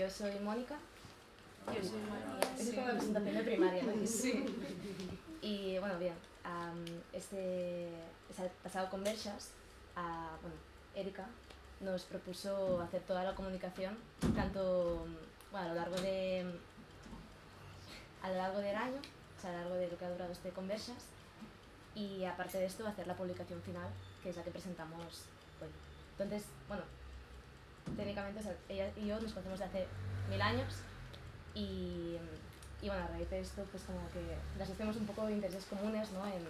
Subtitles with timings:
[0.00, 0.76] yo soy Mónica.
[1.66, 2.40] Yo soy María.
[2.58, 3.92] Es como la presentación de primaria, ¿no?
[4.06, 4.46] Sí.
[5.42, 7.88] Y bueno, bien, am, este,
[8.62, 9.50] pasado con Vershas,
[9.96, 10.56] a, bueno,
[10.94, 11.26] Erika
[11.80, 13.96] nos propuso hacer toda la comunicación,
[14.34, 15.06] tanto
[15.50, 16.44] bueno, a lo largo de
[18.22, 19.00] a lo largo del año,
[19.38, 21.04] o sea, a lo largo de lo que ha durado este Conversas,
[21.94, 23.88] y aparte de esto, hacer la publicación final,
[24.22, 25.24] que es la que presentamos
[25.60, 25.68] hoy.
[26.18, 26.84] Entonces, bueno,
[27.96, 29.86] técnicamente, o sea, ella y yo nos conocemos de hace
[30.28, 30.74] mil años,
[31.54, 32.16] y,
[32.82, 34.20] y bueno, a raíz de esto, pues como que
[34.58, 36.26] las hacemos un poco de intereses comunes, ¿no?
[36.26, 36.44] En,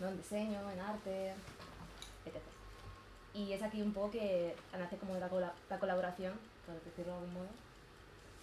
[0.00, 0.08] ¿no?
[0.08, 1.32] en diseño, en arte,
[2.24, 2.36] etc.
[3.34, 5.28] Y es aquí un poco que nace como la,
[5.68, 6.32] la colaboración,
[6.66, 7.48] por decirlo de algún modo.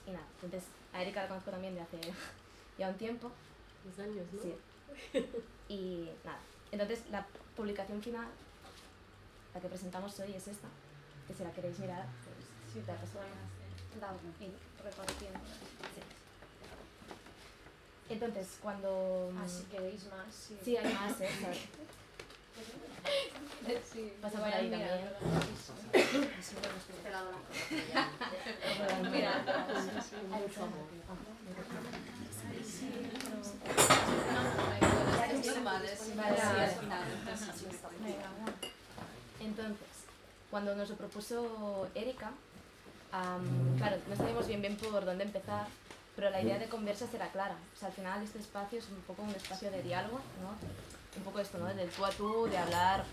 [0.08, 2.00] Y nada, entonces a Erika la conozco también de hace
[2.78, 3.32] ya un tiempo.
[3.84, 4.42] Dos años, ¿no?
[4.42, 4.56] Sí.
[5.68, 6.40] Y nada,
[6.72, 8.28] entonces la publicación final,
[9.54, 10.68] la que presentamos hoy es esta,
[11.28, 12.36] que si la queréis mirar, pues
[12.74, 12.92] Sí, te
[14.40, 14.52] y
[14.84, 15.40] repartiendo.
[15.96, 16.02] Sí.
[18.14, 19.32] Entonces, cuando...
[19.38, 20.58] Ah, si queréis más, sí.
[20.64, 21.30] Sí, hay más, ¿eh?
[23.92, 25.10] Sí, Pasa que por ahí también.
[26.38, 26.56] Así.
[29.12, 29.44] Mira,
[39.40, 39.91] entonces,
[40.52, 42.32] cuando nos lo propuso Erika,
[43.12, 45.66] am, claro, no sabíamos bien por dónde empezar,
[46.16, 47.56] pero la idea de conversas era clara.
[47.76, 50.50] O sea, al final este espacio es un poco un espacio de diálogo, ¿no?
[51.18, 51.66] Un poco esto, ¿no?
[51.74, 53.06] Del tú a tú, de hablar,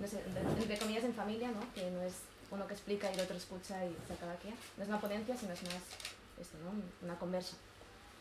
[0.00, 0.22] no sé,
[0.58, 1.60] entre comillas en familia, ¿no?
[1.74, 2.14] Que no es
[2.50, 4.48] uno que explica y el otro escucha y se acaba aquí.
[4.76, 5.74] No es una ponencia, sino es más
[6.40, 6.72] esto, ¿no?
[7.06, 7.56] Una conversa.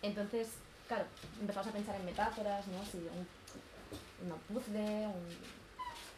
[0.02, 0.50] Entonces,
[0.88, 1.06] claro,
[1.40, 2.84] empezamos a pensar en metáforas, ¿no?
[2.86, 3.28] Si un,
[4.26, 5.28] una puzzle, un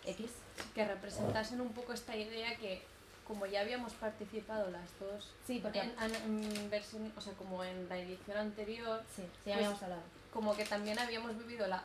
[0.06, 0.32] X.
[0.76, 2.82] Que representasen un poco esta idea que,
[3.28, 5.94] como ya habíamos participado las dos Sí, porque en,
[6.26, 10.02] en- versión, o sea, como en la edición anterior, Sí, sí, ya habíamos hablado.
[10.34, 11.84] como que también habíamos vivido la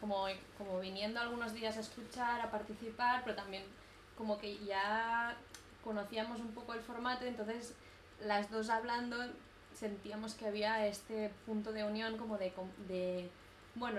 [0.00, 3.64] como, como viniendo algunos días a escuchar, a participar, pero también
[4.16, 5.36] como que ya
[5.82, 7.74] conocíamos un poco el formato, entonces
[8.20, 9.16] las dos hablando
[9.76, 12.52] sentíamos que había este punto de unión como de,
[12.88, 13.28] de
[13.74, 13.98] bueno,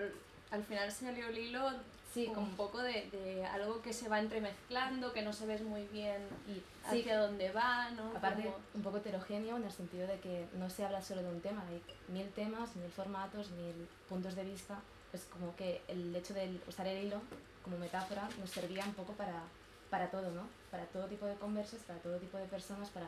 [0.51, 1.69] al final salió el hilo
[2.13, 5.85] Sí, como un poco de, de algo que se va entremezclando, que no sabes muy
[5.87, 6.63] bien y, sí,
[7.01, 8.09] hacia dónde va, ¿no?
[8.17, 11.29] aparte Como- un poco heterogéneo en el sentido de que no se habla solo de
[11.29, 14.79] un tema, hay mil temas, mil formatos, mil puntos de vista.
[15.13, 17.21] Es como que el hecho de usar el hilo
[17.63, 19.43] como metáfora nos servía un poco para,
[19.91, 20.47] para todo, ¿no?
[20.71, 23.07] Para todo tipo de conversas, para todo tipo de personas, para,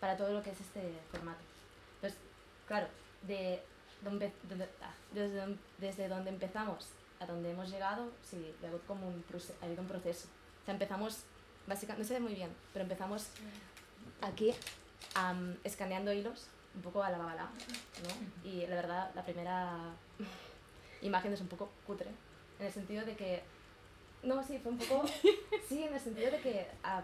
[0.00, 1.40] para todo lo que es este formato.
[1.96, 2.18] Entonces,
[2.66, 2.88] claro,
[3.22, 3.62] de
[4.02, 6.88] donde, donde- ah, desde, desde donde empezamos
[7.22, 10.28] a donde hemos llegado, sí, ha habido como un, un proceso.
[10.62, 11.20] O sea, empezamos,
[11.66, 13.28] básicamente, no sé muy bien, pero empezamos
[14.20, 14.52] aquí
[15.14, 18.48] am, escaneando hilos, un poco a la babala, ¿no?
[18.48, 19.94] Y la verdad, la primera
[21.02, 22.10] imagen es un poco cutre,
[22.58, 23.42] en el sentido de que,
[24.22, 25.04] no, sí, fue un poco,
[25.68, 27.02] sí, en el sentido de que ah,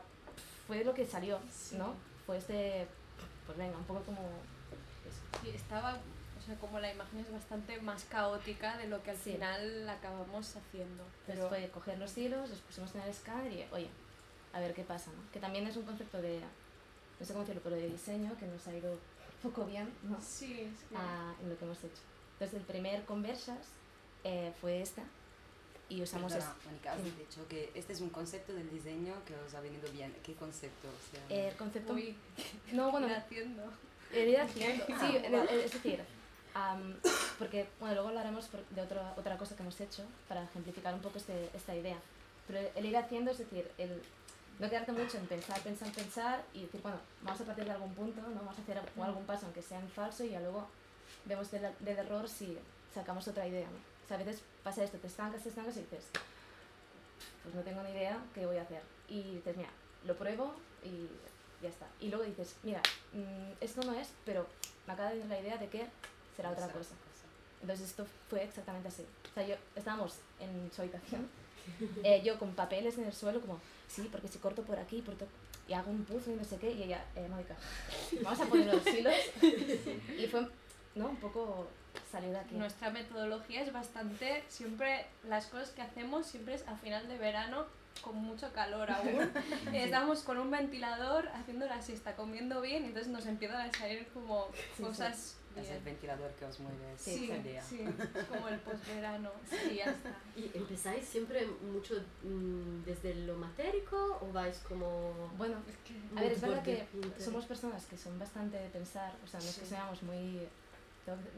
[0.66, 1.38] fue lo que salió,
[1.72, 1.94] ¿no?
[2.26, 2.86] Fue este,
[3.46, 5.42] pues venga, un poco como, eso.
[5.42, 5.98] Sí, estaba,
[6.48, 9.32] sea, como la imagen es bastante más caótica de lo que al Sí.
[9.32, 11.04] final acabamos haciendo.
[11.04, 13.88] Entonces Pero fue coger los hilos, los pusimos en el escáner y, oye,
[14.52, 15.30] a ver qué pasa, ¿no?
[15.32, 16.40] Que también es un concepto de,
[17.20, 18.96] no sé cómo decirlo, pero de diseño que nos ha ido
[19.42, 20.20] poco bien, ¿no?
[20.20, 22.02] sí, es que a- en lo que hemos hecho.
[22.34, 23.58] Entonces, el primer Conversas
[24.24, 25.02] eh, fue esta
[25.88, 27.14] y usamos Perdona, es- Mónica, has Sí.
[27.18, 30.14] dicho que este es un concepto del diseño que os ha venido bien.
[30.24, 30.88] ¿Qué concepto?
[30.88, 31.92] O sea, eh, el concepto.
[31.94, 32.16] Uy,
[32.72, 33.62] no, bueno, haciendo.
[34.12, 34.84] el ir haciendo.
[34.86, 35.16] Sí,
[35.64, 36.00] es decir,
[36.58, 36.98] am,
[37.38, 41.18] porque, bueno, luego hablaremos de otra otra cosa que hemos hecho para ejemplificar un poco
[41.18, 41.98] este, esta idea.
[42.46, 44.02] Pero el ir haciendo, es decir, el
[44.58, 47.94] no quedarte mucho en pensar, pensar, pensar y decir, bueno, vamos a partir de algún
[47.94, 48.28] punto, ¿no?
[48.34, 50.66] Vamos a hacer algún- algún paso, aunque sea en falso, y ya luego
[51.26, 52.58] vemos del, del error si
[52.94, 53.76] sacamos otra idea, ¿no?
[54.04, 56.04] O sea, a veces pasa esto, te estancas, te estancas y dices,
[57.42, 58.82] pues no tengo ni idea qué voy a hacer.
[59.08, 59.70] Y dices, mira,
[60.04, 60.54] lo pruebo
[60.84, 61.08] y
[61.62, 61.86] ya está.
[62.00, 62.80] Y luego dices, mira,
[63.12, 64.46] mm, esto no es, pero
[64.86, 65.86] me acaba de venir la idea de que
[66.38, 66.94] será otra cosa.
[67.60, 69.04] Entonces esto fue exactamente así.
[69.28, 71.28] O sea, yo estábamos en su habitación,
[72.04, 75.16] eh, yo con papeles en el suelo, como, sí, porque si corto por aquí por
[75.66, 77.56] y hago un puzzle y no sé qué, y ella, eh, Mónica,
[78.22, 79.14] vamos a poner los hilos.
[80.16, 80.48] y fue,
[80.94, 81.08] ¿no?
[81.08, 81.66] Un poco
[82.10, 82.54] salir de aquí.
[82.54, 87.66] Nuestra metodología es bastante, siempre las cosas que hacemos siempre es a final de verano
[88.00, 89.30] con mucho calor aún.
[89.74, 94.06] Estamos con un ventilador haciendo la siesta, comiendo bien y entonces nos empiezan a salir
[94.14, 94.46] como
[94.80, 97.62] cosas Es el ventilador que os mueve Sí, Sí, esa idea.
[97.62, 97.84] sí,
[98.28, 100.14] como el posverano, sí, ya está.
[100.36, 105.12] ¿Y empezáis siempre mucho mm, desde lo matérico o vais como...
[105.36, 106.86] Bueno, Es que a ver, es verdad que
[107.18, 109.70] somos personas que son bastante de pensar, o sea, no es que Sí.
[109.70, 110.46] seamos muy,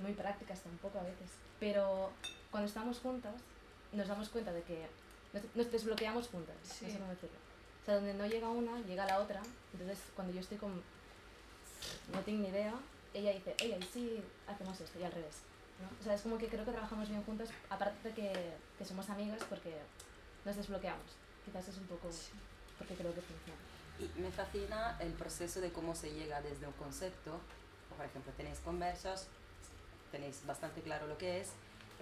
[0.02, 2.10] muy prácticas tampoco a veces, pero
[2.50, 3.34] cuando estamos juntas
[3.92, 4.86] nos damos cuenta de que
[5.32, 6.86] nos, nos desbloqueamos juntas, Sí.
[6.86, 7.38] no sé cómo decirlo.
[7.82, 9.40] O sea, donde no llega una, llega la otra,
[9.72, 10.70] entonces cuando yo estoy con...
[12.12, 12.74] no tengo ni idea,
[13.14, 15.36] ella dice, ella, y sí hacemos esto, y al revés.
[15.80, 15.88] ¿no?
[16.00, 18.32] O sea, es como que creo que trabajamos bien juntas, aparte de que,
[18.78, 19.76] que somos amigas porque
[20.44, 21.06] nos desbloqueamos.
[21.44, 22.30] Quizás es un poco sí.
[22.78, 23.58] porque creo que funciona.
[23.98, 27.38] Y me fascina el proceso de cómo se llega desde un concepto,
[27.96, 29.26] por ejemplo, tenéis conversas,
[30.12, 31.50] tenéis bastante claro lo que es,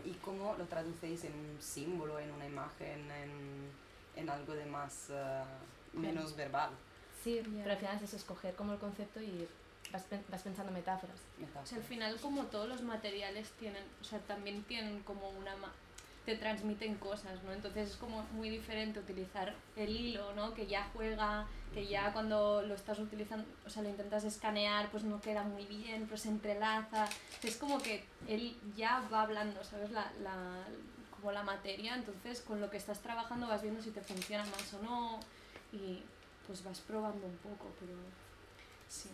[0.05, 3.71] y cómo lo traducéis en un símbolo, en una imagen, en,
[4.17, 5.43] en algo de más, eh,
[5.93, 6.71] menos verbal.
[7.25, 7.63] Sí, Ya.
[7.65, 9.49] pero al final es eso, escoger como el concepto y
[9.93, 11.17] vas, vas pensando metáforas.
[11.17, 11.73] O sea, metáforas.
[11.73, 15.57] al final como todos los materiales tienen, o sea, también tienen como una...
[15.57, 15.73] ma-
[16.25, 17.55] te transmiten cosas, ¿no?
[17.55, 20.53] Entonces es como muy diferente utilizar el hilo, ¿no?
[20.53, 25.05] Que ya juega, que ya cuando lo estás utilizando, o sea, lo intentas escanear, pues
[25.05, 27.09] no queda muy bien, pero se entrelaza.
[27.43, 29.91] Es como que él ya va hablando, ¿sabes?
[29.91, 30.65] La, la,
[31.17, 34.75] como la materia, entonces con lo que estás trabajando vas viendo si te funciona más
[34.75, 35.21] o no
[35.73, 36.03] y
[36.47, 37.95] pues vas probando un poco, pero
[38.87, 39.09] sí.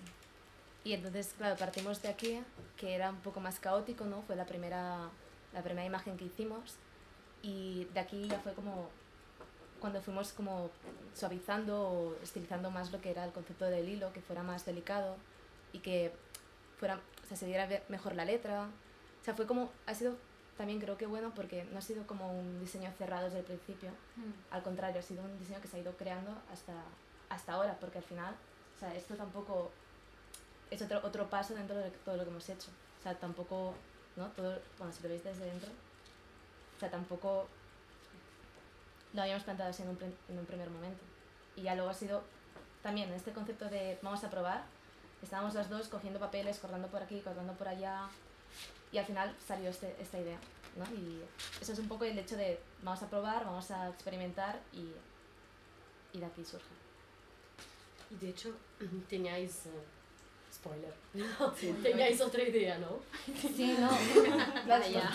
[0.85, 2.43] Y entonces, claro, partimos de aquí,
[2.77, 4.23] que era un poco más caótico, ¿no?
[4.23, 5.09] Fue la primera,
[5.53, 6.77] la primera imagen que hicimos.
[7.43, 8.89] Y de aquí ya fue como
[9.81, 10.71] cuando fuimos como
[11.15, 15.17] suavizando o estilizando más lo que era el concepto del hilo, que fuera más delicado
[15.73, 16.13] y que
[16.79, 18.69] fuera, o sea, se diera mejor la letra.
[19.21, 20.17] O sea, fue como, ha sido
[20.57, 23.91] también creo que bueno porque no ha sido como un diseño cerrado desde el principio,
[24.51, 26.75] al contrario, ha sido un diseño que se ha ido creando hasta,
[27.29, 28.35] hasta ahora, porque al final,
[28.77, 29.73] o sea, esto tampoco
[30.75, 32.69] es otro, otro paso dentro de todo lo que hemos hecho.
[33.01, 33.75] O sea, tampoco,
[34.17, 34.29] ¿no?
[34.29, 35.71] Todo, bueno, si lo veis desde dentro,
[36.77, 37.47] o sea, tampoco
[39.13, 41.03] lo habíamos planteado así en un, en un primer momento.
[41.57, 42.23] Y ya luego ha sido
[42.83, 44.65] también este concepto de vamos a probar,
[45.23, 48.09] estábamos las dos cogiendo papeles, cortando por aquí, cortando por allá,
[48.93, 50.39] y al final salió este, esta idea,
[50.77, 50.85] ¿no?
[50.95, 51.23] Y
[51.61, 54.93] eso es un poco el hecho de vamos a probar, vamos a experimentar y,
[56.17, 56.67] y de aquí surge.
[58.11, 58.55] Y de hecho,
[59.09, 59.69] teníais...
[60.55, 60.93] spoiler.
[61.83, 62.99] teníais otra idea, ¿no?
[63.41, 63.89] Sí, no,
[64.69, 65.11] Vale, ya.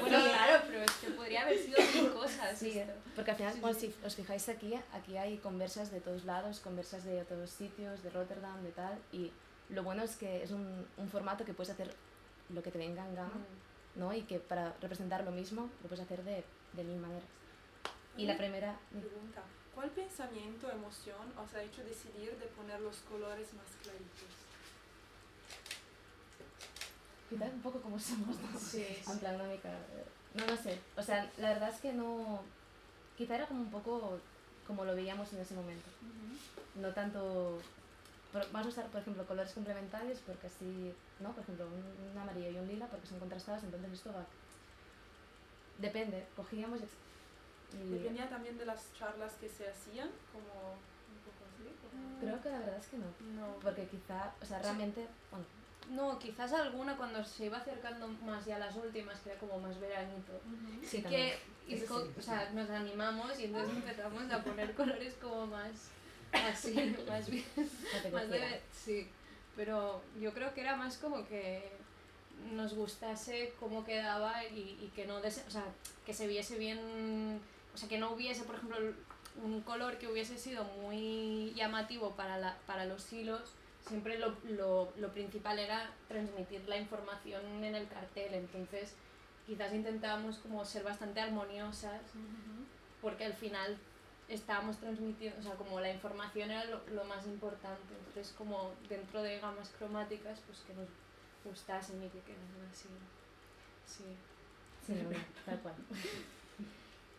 [0.00, 2.92] Bueno, claro, pero es que podría haber sido mil cosas Sí, esto.
[3.16, 6.60] porque al final, Sí, bueno, si os fijáis aquí, aquí hay conversas de todos lados,
[6.60, 9.32] conversas de otros sitios, de Rotterdam, de tal, y
[9.70, 11.94] lo bueno es que es un, un formato que puedes hacer
[12.50, 13.28] lo que te venga en gana,
[13.96, 13.98] Mm.
[14.00, 14.12] ¿no?
[14.14, 17.28] Y que para representar lo mismo lo puedes hacer de, de mil maneras.
[18.16, 19.42] Y la primera, Pregunta,
[19.74, 24.30] ¿cuál pensamiento, emoción os ha hecho decidir de poner los colores más claritos?
[27.30, 28.58] Quizás un poco como somos, ¿no?
[28.58, 30.04] Sí, En plan, no, Mica, eh,
[30.34, 32.42] no, no sé, o sea, la verdad es que no,
[33.16, 34.18] quizá era como un poco
[34.66, 35.88] como lo veíamos en ese momento.
[36.02, 36.80] Ujú.
[36.82, 37.58] no tanto
[38.32, 42.16] por- vamos a usar por ejemplo colores complementarios porque así no por ejemplo un, un
[42.18, 44.24] amarillo y un lila porque son contrastados entonces esto va
[45.78, 51.70] depende cogíamos y, Dependía también de las charlas que se hacían, como un poco así.
[51.82, 53.06] como- creo que la verdad es que no
[53.36, 53.54] No.
[53.60, 55.44] porque quizá o sea realmente bueno
[55.90, 59.58] No, quizás alguna cuando se iba acercando más ya a las últimas, que era como
[59.58, 60.32] más veranito.
[60.32, 60.86] Ujú.
[60.86, 61.38] sí que
[61.78, 61.84] sí.
[62.18, 65.70] o sea, nos animamos y entonces empezamos a poner colores como más
[66.32, 69.08] así, más bien, no más de, sí,
[69.56, 71.70] pero yo creo que era más como que
[72.54, 75.64] nos gustase cómo quedaba y, y que no des- o sea,
[76.06, 77.40] que se viese bien,
[77.74, 78.78] o sea, que no hubiese, por ejemplo,
[79.44, 83.42] un color que hubiese sido muy llamativo para, la, para los hilos,
[83.86, 88.94] siempre lo, lo, lo principal era transmitir la información en el cartel, entonces
[89.46, 92.02] quizás intentábamos como ser bastante armoniosas
[93.00, 93.78] porque al final
[94.28, 99.22] estábamos transmitiendo, o sea, como la información era lo, lo más importante, entonces como dentro
[99.22, 100.88] de gamas cromáticas, pues que nos
[101.44, 102.88] gustasen y que quedaran así,
[103.86, 104.04] sí.
[104.86, 105.74] sí no, no, tal cual.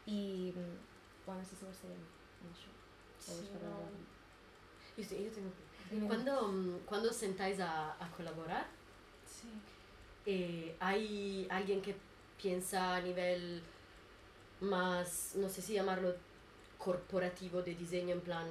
[0.06, 4.21] Y mm, bueno sí sí vos no sé o vos Sí, no.
[5.01, 5.50] Yo, te- yo tengo...
[5.89, 8.65] Dime, Cuando, mm, cuando os sentáis a, a colaborar,
[9.25, 9.48] Sí.
[10.25, 11.96] eh, ¿hay alguien que
[12.41, 13.62] piensa a nivel
[14.62, 16.15] más, no sé si llamarlo
[16.77, 18.48] corporativo de diseño, en plan,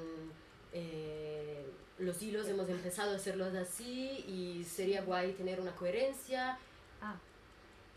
[0.73, 1.65] eh,
[1.99, 6.59] los hilos hemos empezado a hacerlos así y sería guay tener una coherencia?
[7.01, 7.17] ah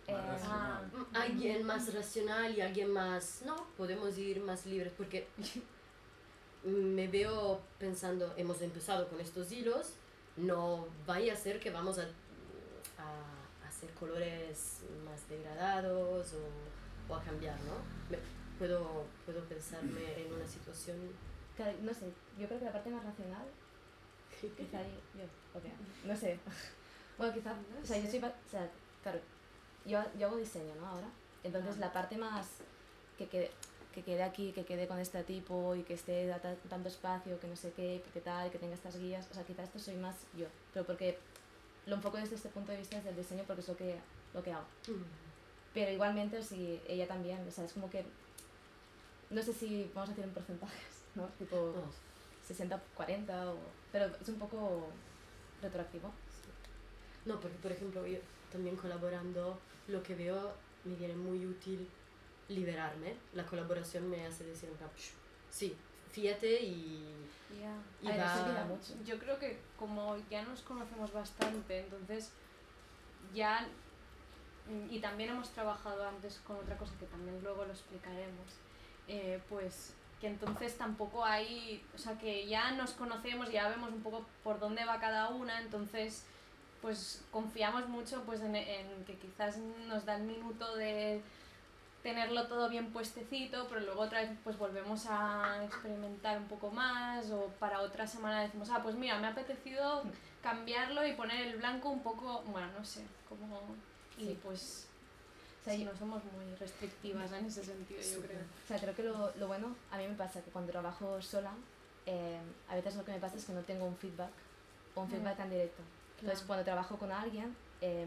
[0.08, 0.92] eh, racional.
[0.94, 5.28] Mm, Alguien más racional y alguien más, no, podemos ir más libres porque
[6.64, 9.94] me veo pensando, hemos empezado con estos hilos,
[10.38, 12.04] no vaya a ser que vamos a,
[12.98, 18.18] a hacer colores más degradados o, o a cambiar, ¿no?
[18.58, 20.98] Puedo, puedo pensarme en una situación...
[21.56, 22.06] Claro, no sé,
[22.40, 23.46] yo creo que la parte más racional,
[24.42, 25.66] quizá yo, yo, ok,
[26.06, 26.40] no sé.
[27.18, 28.72] Bueno, quizá, o sea, yo soy, o sea,
[29.04, 29.20] claro,
[29.86, 30.88] yo, yo hago diseño, ¿no?
[30.88, 31.08] Ahora.
[31.44, 32.48] Entonces, la parte más
[33.18, 33.52] que quede,
[33.94, 37.40] que quede aquí, que quede con este tipo y que esté a ta- tanto espacio,
[37.40, 39.96] que no sé qué, porque tal, que tenga estas guías, o sea, quizá esto soy
[39.96, 41.18] más yo, pero porque
[41.86, 43.96] lo enfoco desde este punto de vista desde el diseño porque es lo que,
[44.34, 44.66] lo que hago.
[45.74, 48.04] Pero igualmente, si ella también, o sea, es como que,
[49.30, 51.26] no sé si vamos a hacer en porcentajes, ¿no?
[51.40, 51.84] Tipo No,
[52.56, 53.58] 60-40, o,
[53.92, 54.88] pero es un poco
[55.62, 56.12] retroactivo.
[57.26, 58.20] No, porque por ejemplo yo
[58.52, 59.58] también colaborando,
[59.88, 60.52] lo que veo
[60.84, 61.88] me viene muy útil
[62.54, 63.16] liberarme.
[63.34, 65.12] La colaboración me hace decir, en plan, "Psh,
[65.50, 65.76] sí,
[66.12, 67.04] fíjate y,
[67.60, 67.76] Ya.
[68.02, 68.66] y va...
[68.66, 68.94] mucho.
[69.06, 72.32] Yo creo que como ya nos conocemos bastante, entonces
[73.34, 73.68] ya
[74.90, 78.48] y también hemos trabajado antes con otra cosa que también luego lo explicaremos,
[79.08, 84.02] eh, pues que entonces tampoco hay, o sea que ya nos conocemos, ya vemos un
[84.02, 86.24] poco por dónde va cada una, entonces
[86.82, 91.22] pues confiamos mucho pues en, en que quizás nos da el minuto de
[92.04, 97.32] tenerlo todo bien puestecito, pero luego otra vez pues volvemos a experimentar un poco más
[97.32, 100.04] o para otra semana decimos, ah, pues mira, me ha apetecido
[100.44, 103.62] cambiarlo y poner el blanco un poco, bueno, no sé, como...
[104.18, 104.40] Y Sí.
[104.44, 104.88] pues
[105.62, 108.40] O sea, sí, no somos muy restrictivas en ese sentido, yo creo.
[108.42, 111.52] O sea, creo que lo, lo bueno, a mí me pasa que cuando trabajo sola,
[112.06, 114.30] eh, a veces lo que me pasa es que no tengo un feedback
[114.94, 115.12] o un Mm.
[115.12, 115.82] feedback tan directo.
[116.20, 116.48] Entonces, Claro.
[116.48, 118.06] cuando trabajo con alguien, eh,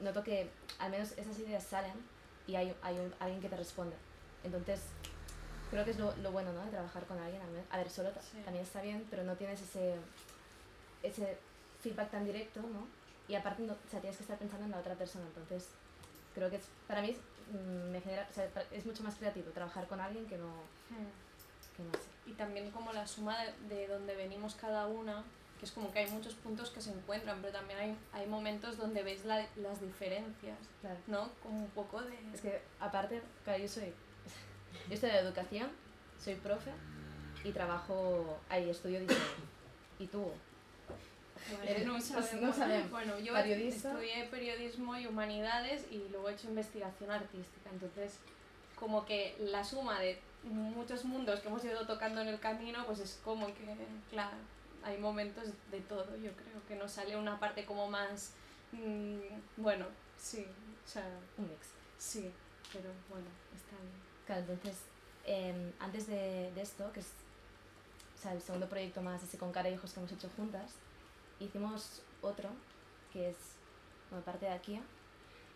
[0.00, 0.50] noto que
[0.80, 1.94] al menos esas ideas salen
[2.48, 3.94] y hay, hay un- alguien que te responde.
[4.42, 4.80] Entonces,
[5.70, 6.64] creo que es lo, lo bueno, ¿no?
[6.64, 7.40] De trabajar con alguien.
[7.70, 8.40] A ver, solo Sí.
[8.44, 9.94] también está bien, pero no tienes ese,
[11.02, 11.36] ese
[11.82, 12.86] feedback tan directo, ¿no?
[13.28, 15.26] Y aparte, no, o sea, tienes que estar pensando en la otra persona.
[15.26, 15.68] Entonces,
[16.34, 17.18] creo que es, para mí es,
[17.52, 21.76] mm, me genera, o sea, es mucho más creativo trabajar con alguien que no, Mm.
[21.76, 22.30] que no sé.
[22.30, 23.36] Y también como la suma
[23.68, 25.22] de, de donde venimos cada una,
[25.58, 28.76] que es como que hay muchos puntos que se encuentran, pero también hay, hay momentos
[28.76, 30.98] donde ves la- las diferencias, Claro.
[31.08, 31.28] ¿no?
[31.42, 32.16] Como un poco de...
[32.32, 33.92] Es que aparte, claro, yo soy,
[34.88, 35.68] yo estoy de educación,
[36.22, 36.70] soy profe
[37.44, 39.20] y trabajo, ahí estudio diseño.
[39.98, 40.30] ¿Y tú?
[41.64, 42.00] Bueno, no,
[42.52, 42.90] sabemos.
[42.90, 43.90] Bueno, yo Periodista.
[43.90, 47.70] estudié periodismo y humanidades y luego he hecho investigación artística.
[47.72, 48.18] Entonces,
[48.76, 53.00] como que la suma de muchos mundos que hemos ido tocando en el camino, pues
[53.00, 53.74] es como que,
[54.10, 54.36] claro,
[54.82, 56.16] hay momentos de todo.
[56.16, 58.32] Yo creo que nos sale una parte como más,
[58.72, 59.18] mm,
[59.56, 60.46] bueno, sí,
[60.84, 61.04] o sea,
[61.36, 61.68] Un mix.
[61.98, 62.30] sí,
[62.72, 63.92] pero bueno, está bien.
[64.26, 64.82] Claro, entonces,
[65.24, 67.06] em, antes de, de esto, que es
[68.18, 70.72] o sea, el segundo proyecto más ese con cara y ojos que hemos hecho juntas,
[71.38, 72.50] hicimos otro,
[73.12, 73.36] que es,
[74.10, 74.80] bueno, parte de Akia,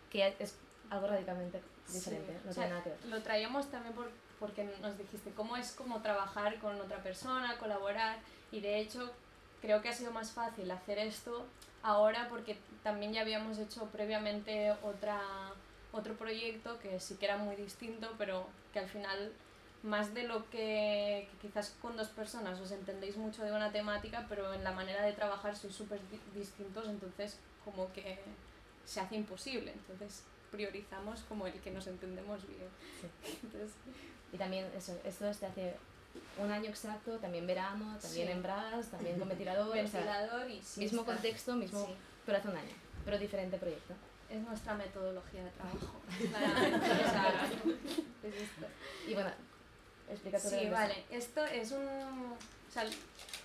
[0.09, 0.55] que es
[0.89, 1.61] algo radicalmente
[1.91, 3.05] diferente, Sí, no o sea, tiene nada que ver.
[3.07, 4.09] Lo traíamos también por,
[4.43, 8.17] porque nos dijiste cómo es como trabajar con otra persona, colaborar
[8.51, 9.09] y de hecho
[9.61, 11.45] creo que ha sido más fácil hacer esto
[11.81, 15.21] ahora porque también ya habíamos hecho previamente otra,
[15.93, 19.31] otro proyecto que sí que era muy distinto pero que al final
[19.83, 24.25] más de lo que, que quizás con dos personas os entendéis mucho de una temática
[24.27, 28.19] pero en la manera de trabajar sois súper di- distintos entonces como que
[28.85, 29.71] se hace imposible.
[29.71, 30.23] Entonces
[30.53, 32.69] priorizamos como el que nos entendemos bien
[33.01, 33.07] Sí.
[33.43, 33.71] entonces
[34.31, 35.75] Y también eso, esto desde hace
[36.37, 38.31] un año exacto, también verano, también Sí.
[38.33, 41.87] en Bras, también con ventilador, o sea, ventilador y sí mismo está- contexto, mismo,
[42.25, 43.93] pero hace un año, pero diferente proyecto.
[44.29, 46.01] es nuestra metodología de trabajo
[47.11, 47.49] sea,
[48.23, 48.65] es esto.
[49.07, 49.29] Y bueno,
[50.09, 51.03] explica todo Sí, vale.
[51.11, 51.87] Esto es un...
[52.73, 52.93] sal-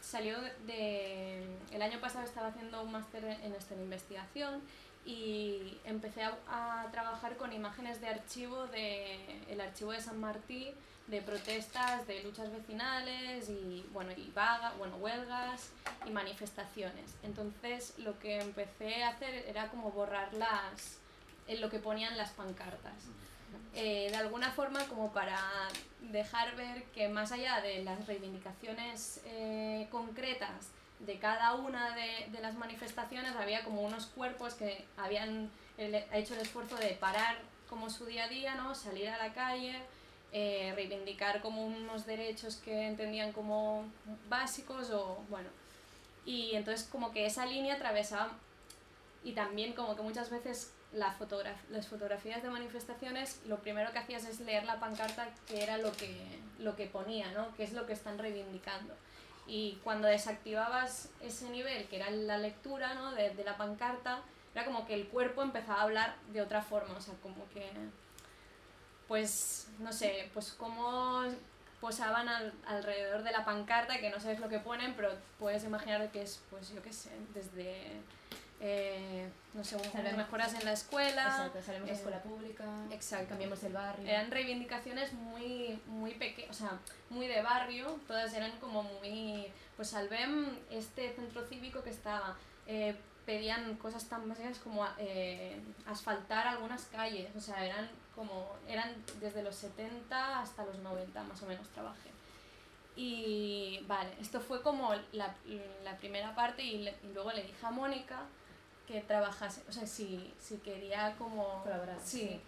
[0.03, 1.45] salió de...
[1.71, 4.62] El año pasado estaba haciendo un máster en esto, en investigación,
[5.05, 10.75] y empecé a, a trabajar con imágenes de archivo de el archivo de San Martí,
[11.09, 15.71] de protestas, de luchas vecinales y, bueno, y vaga, bueno, huelgas
[16.07, 17.14] y manifestaciones.
[17.23, 20.99] Entonces lo que empecé a hacer era como borrar las,
[21.49, 23.05] en lo que ponían las pancartas.
[23.75, 25.40] Eh, de alguna forma como para
[26.12, 30.69] dejar ver que más allá de las reivindicaciones eh, concretas
[31.00, 36.40] de cada una de, de las manifestaciones había como unos cuerpos que habían hecho el
[36.40, 37.38] esfuerzo de parar
[37.69, 38.75] como su día a día, ¿no?
[38.75, 39.81] salir a la calle,
[40.33, 43.85] eh, reivindicar como unos derechos que entendían como
[44.28, 45.49] básicos o bueno.
[46.26, 48.33] Y entonces como que esa línea atravesaba
[49.25, 53.99] y también como que muchas veces la fotograf- las fotografías de manifestaciones lo primero que
[53.99, 56.17] hacías es leer la pancarta que era lo que,
[56.59, 57.55] lo que ponía, ¿no?
[57.57, 58.95] que es lo que están reivindicando.
[59.49, 63.12] Y cuando desactivabas ese nivel, que era la lectura ¿no?
[63.12, 64.21] de, de la pancarta,
[64.55, 67.71] era como que el cuerpo empezaba a hablar de otra forma, o sea, como que,
[69.07, 71.23] pues, no sé, pues cómo
[71.81, 76.11] posaban al- alrededor de la pancarta, que no sabes lo que ponen, pero puedes imaginar
[76.11, 77.93] que es, pues yo qué sé, desde,
[78.61, 81.23] eh, no sé, un- Salvemos- mejoras en la escuela.
[81.27, 83.29] Exacto, salimos de eh, escuela pública, exacto.
[83.31, 84.09] cambiamos el barrio.
[84.09, 86.79] Eran reivindicaciones muy, muy pequeñas, o sea,
[87.11, 89.47] muy de barrio, todas eran como muy,
[89.77, 92.37] pues salvem este centro cívico que estaba,
[92.67, 92.97] eh,
[93.27, 99.43] pedían cosas tan básicas como eh, asfaltar algunas calles, o sea, eran como, eran desde
[99.43, 102.09] los 70 hasta los 90 más o menos trabajé.
[102.97, 105.33] Y vale, esto fue como la,
[105.85, 108.23] la primera parte y, le- y luego le dije a Mónica
[108.88, 111.62] que trabajase, o sea, si, si quería como...
[111.62, 112.40] Colaborar, Sí, sí.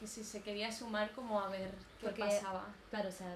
[0.00, 2.66] que si se quería sumar como a ver qué Porque- pasaba.
[2.90, 3.34] Claro, o sea,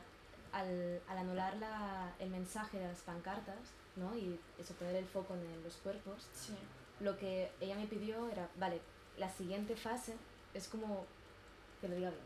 [0.52, 3.56] al, al anular la, el mensaje de las pancartas,
[3.97, 4.14] ¿no?
[4.16, 6.54] Y eso, poner el foco en los cuerpos, Sí.
[7.00, 8.80] lo que ella me pidió era, vale,
[9.16, 10.14] la siguiente fase
[10.52, 11.06] es como,
[11.80, 12.23] que lo diga bien,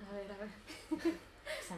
[0.00, 0.48] no- A ver, a ver.
[0.90, 1.76] o sea,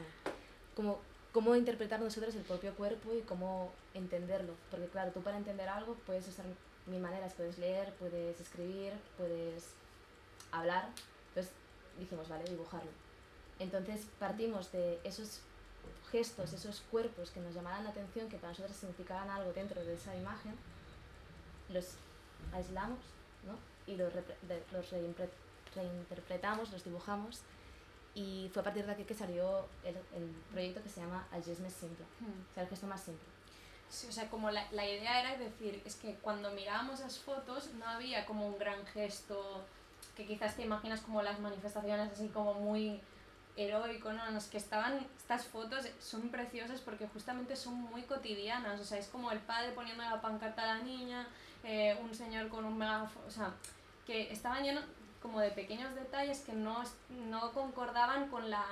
[0.75, 0.99] como
[1.33, 4.55] cómo interpretar nosotros el propio cuerpo y cómo entenderlo.
[4.71, 6.47] Porque claro, tú para entender algo puedes usar
[6.87, 9.71] mil maneras, puedes leer, puedes escribir, puedes
[10.53, 10.89] hablar.
[11.29, 11.53] Entonces
[11.99, 12.91] dijimos, vale, dibujarlo.
[13.59, 15.41] Entonces partimos de esos
[16.11, 19.95] gestos, esos cuerpos que nos llamaran la atención, que para nosotros significaran algo dentro de
[19.95, 20.55] esa imagen,
[21.69, 21.95] los
[22.53, 22.99] aislamos
[23.47, 23.57] ¿no?
[23.87, 24.13] y los,
[24.73, 24.91] los
[25.75, 27.43] reinterpretamos, los dibujamos
[28.15, 31.45] y fue a partir de aquí que salió el, el proyecto que se llama El
[31.45, 32.05] gest simple,
[32.51, 33.25] o sea, el gesto más simple.
[33.91, 37.75] Sí, o sea, como la, la idea era decir, es que cuando mirábamos las fotos
[37.75, 39.65] no había como un gran gesto
[40.17, 43.01] que quizás te imaginas como las manifestaciones así como muy
[43.57, 44.27] heroico, ¿no?
[44.27, 48.99] En las que estaban, estas fotos son preciosas porque justamente son muy cotidianas, o sea,
[48.99, 51.27] es como el padre poniendo la pancarta a la niña,
[51.65, 53.53] eh, un señor con un megáfono, o sea,
[54.07, 54.85] que estaban llenos
[55.21, 56.83] como de pequeños detalles que no,
[57.29, 58.65] no concordaban con la,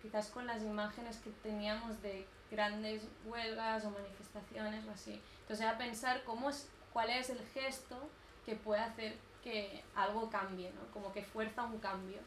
[0.00, 5.20] quizás con las imágenes que teníamos de grandes huelgas o manifestaciones o así.
[5.40, 7.96] Entonces era pensar cómo es, cuál es el gesto
[8.44, 10.92] que puede hacer que algo cambie, ¿no?
[10.92, 12.18] como que fuerza un cambio.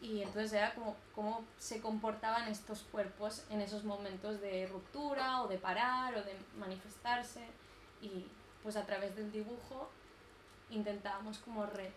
[0.00, 5.48] Y entonces era como cómo se comportaban estos cuerpos en esos momentos de ruptura o
[5.48, 7.44] de parar o de manifestarse.
[8.00, 8.26] Y
[8.62, 9.90] pues a través del dibujo
[10.70, 11.90] intentábamos como re...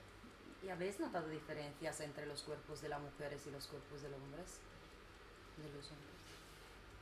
[0.64, 4.20] ¿Y habéis notado diferencias entre los cuerpos de las mujeres y los cuerpos de los
[4.20, 4.60] hombres?
[5.58, 6.13] De los hombres.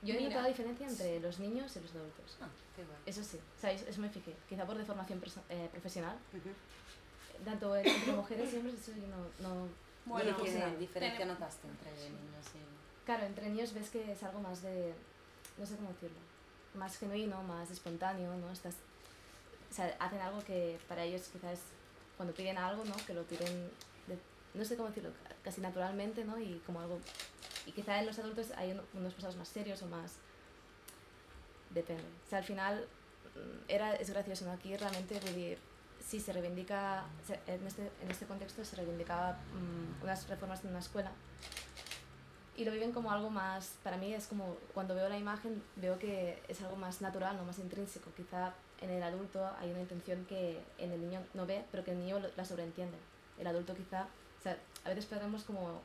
[0.04, 2.38] Yo he Mira, notado diferencia entre los niños y los adultos.
[2.42, 3.00] Ah, qué bueno.
[3.06, 4.36] Eso sí, o sea, eso, eso me fijé.
[4.50, 6.18] Quizá por deformación eh, profesional.
[7.46, 9.18] Tanto entre mujeres y hombres, eso yo no,
[9.50, 9.68] no...
[10.06, 13.06] Bueno, ¿Y qué diferencia tenem- notaste entre niños y...?
[13.06, 14.94] Claro, entre niños ves que es algo más de...
[15.58, 16.18] No sé cómo decirlo.
[16.76, 18.52] Más genuino, más espontáneo, ¿no?
[18.52, 18.76] Estás,
[19.70, 21.60] o sea, hacen algo que para ellos quizás
[22.18, 22.96] cuando piden algo, ¿no?
[23.06, 23.72] Que lo piden, de-
[24.54, 26.40] no sé cómo decirlo, ca- casi naturalmente, ¿no?
[26.40, 27.00] Y como algo...
[27.66, 30.14] Y quizá en los adultos hay un- unos pasados más serios o más...
[31.70, 32.04] Depende.
[32.26, 32.86] O sea, al final
[33.36, 34.52] mm, era, es gracioso, ¿no?
[34.52, 35.58] Aquí realmente dir,
[36.06, 37.06] sí se reivindica,
[37.48, 41.12] en este, en este contexto se reivindicaba mm, unas reformas en una escuela
[42.58, 45.98] y lo viven como algo más, para mí es como cuando veo la imagen veo
[45.98, 48.12] que es algo más natural, no más intrínseco.
[48.16, 51.92] Quizá en el adulto hay una intención que en el niño no ve, pero que
[51.92, 52.98] el niño la sobreentiende.
[53.40, 54.08] El adulto quizá,
[54.42, 55.82] o sea, a veces perdemos como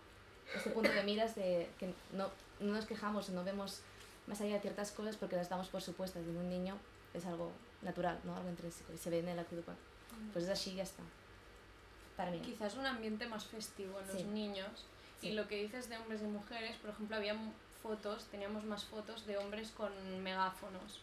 [0.54, 3.80] este punto de miras de que no, no nos quejamos, no vemos
[4.26, 6.78] más allá de ciertas cosas porque las damos por supuestas en un niño
[7.12, 8.34] es algo natural, ¿no?
[8.34, 9.62] algo intrínseco y se ve en la actitud.
[9.64, 9.78] Bueno,
[10.32, 11.02] Pues es así y ya está.
[12.16, 12.40] Para mí.
[12.40, 14.24] quizás un ambiente más festivo en los Sí.
[14.24, 14.86] niños.
[15.20, 15.28] Sí.
[15.28, 17.36] Y lo que dices de hombres y mujeres, por ejemplo, había
[17.82, 19.92] fotos, teníamos más fotos de hombres con
[20.22, 21.00] megáfonos.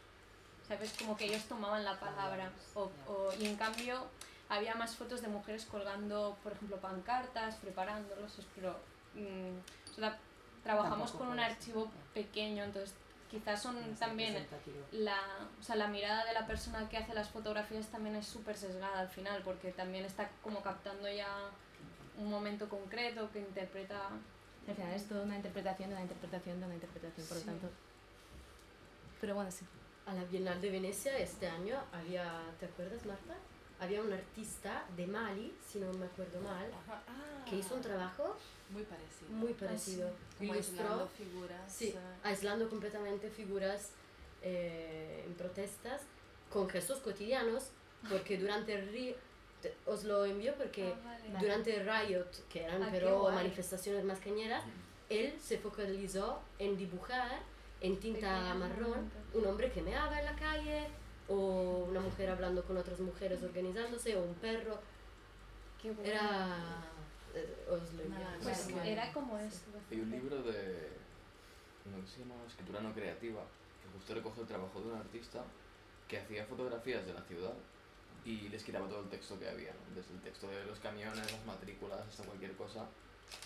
[0.68, 0.94] ¿Sabes?
[0.98, 2.52] Como que ellos tomaban la palabra.
[2.74, 4.06] O, o- y en cambio
[4.56, 8.38] había más fotos de mujeres colgando, por ejemplo, pancartas, preparándolos.
[8.56, 8.72] Pero
[9.16, 10.18] mm, o sea,
[10.64, 12.94] trabajamos Tampoco con un archivo pequeño, entonces
[13.30, 14.48] quizás son No también
[14.92, 15.20] la,
[15.60, 19.00] o sea, la mirada de la persona que hace las fotografías también es súper sesgada
[19.00, 21.28] al final, porque también está como captando ya
[22.18, 24.10] un momento concreto que interpreta.
[24.68, 27.48] Al final es toda una interpretación de una interpretación de una interpretación, por lo Sí.
[27.48, 27.70] tanto.
[29.20, 29.66] Pero bueno, sí.
[30.06, 33.36] A la Bienal de Venecia este año había, ¿te acuerdas Marta?
[33.84, 36.66] Había un artista de Mali, si no me acuerdo mal.
[36.90, 38.38] Ah, que hizo un trabajo
[38.70, 39.30] Muy parecido.
[39.32, 40.10] muy parecido.
[40.38, 41.62] Como Ilustró, aislando figuras.
[41.74, 43.90] sí, eh, aislando completamente figuras
[44.42, 46.02] eh, en protestas
[46.50, 47.72] con gestos cotidianos,
[48.10, 49.16] porque durante el
[49.62, 51.40] te- os lo envío porque Ah, vale.
[51.40, 54.64] durante el riot, que eran Ah, pero manifestaciones más cañeras,
[55.10, 57.40] él se focalizó en dibujar
[57.82, 60.88] en tinta marrón un hombre que meaba en la calle
[61.34, 64.80] o una mujer hablando con otras mujeres organizándose o un perro
[65.82, 66.10] Qué bueno.
[66.10, 66.86] Era...
[67.36, 68.04] eh, os lo
[68.42, 69.70] Pues era como esto.
[69.92, 70.54] Hay un libro de
[71.84, 73.42] que se llama Escritura no creativa,
[73.82, 75.44] que justo recoge el trabajo de un artista
[76.08, 77.54] que hacía fotografías de la ciudad
[78.24, 79.96] y les quitaba todo el texto que había, ¿no?
[79.96, 82.86] desde el texto de los camiones, las matrículas, hasta cualquier cosa.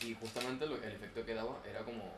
[0.05, 2.13] Y justamente lo- el efecto que daba era como,